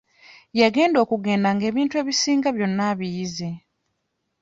Yagenda 0.59 0.97
okugenda 1.05 1.49
nga 1.55 1.65
ebintu 1.71 1.93
ebisinga 2.01 2.49
byonna 2.55 2.83
abiyize. 2.91 3.49